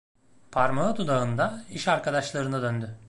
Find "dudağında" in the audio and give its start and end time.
0.97-1.61